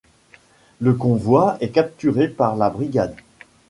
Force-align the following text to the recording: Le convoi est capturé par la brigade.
Le 0.79 0.95
convoi 0.95 1.57
est 1.61 1.69
capturé 1.69 2.27
par 2.27 2.55
la 2.55 2.71
brigade. 2.71 3.15